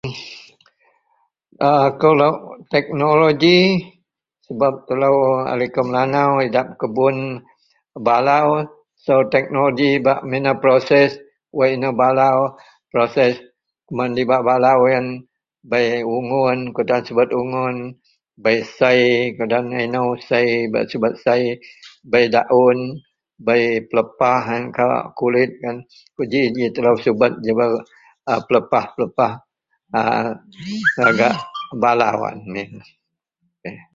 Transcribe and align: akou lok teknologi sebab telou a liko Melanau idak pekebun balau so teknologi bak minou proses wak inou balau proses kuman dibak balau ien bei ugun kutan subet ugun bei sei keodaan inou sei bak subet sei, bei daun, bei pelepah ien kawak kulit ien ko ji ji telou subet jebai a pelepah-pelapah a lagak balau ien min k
akou 1.69 2.13
lok 2.21 2.37
teknologi 2.73 3.57
sebab 4.49 4.73
telou 4.87 5.17
a 5.51 5.53
liko 5.61 5.81
Melanau 5.85 6.31
idak 6.47 6.67
pekebun 6.69 7.17
balau 8.07 8.47
so 9.03 9.13
teknologi 9.33 9.89
bak 10.05 10.19
minou 10.29 10.55
proses 10.63 11.09
wak 11.57 11.69
inou 11.75 11.93
balau 12.01 12.37
proses 12.91 13.33
kuman 13.85 14.11
dibak 14.17 14.41
balau 14.49 14.79
ien 14.93 15.05
bei 15.71 15.87
ugun 16.15 16.59
kutan 16.75 17.01
subet 17.05 17.29
ugun 17.41 17.75
bei 18.43 18.59
sei 18.77 19.03
keodaan 19.37 19.67
inou 19.85 20.07
sei 20.29 20.49
bak 20.73 20.85
subet 20.91 21.13
sei, 21.23 21.43
bei 22.11 22.25
daun, 22.35 22.79
bei 23.45 23.63
pelepah 23.89 24.39
ien 24.51 24.65
kawak 24.75 25.03
kulit 25.17 25.51
ien 25.63 25.77
ko 26.17 26.21
ji 26.31 26.41
ji 26.57 26.65
telou 26.75 26.95
subet 27.03 27.33
jebai 27.45 27.69
a 28.31 28.41
pelepah-pelapah 28.47 29.33
a 29.91 30.01
lagak 31.03 31.35
balau 31.81 32.17
ien 32.27 32.37
min 32.53 32.69
k 33.63 33.89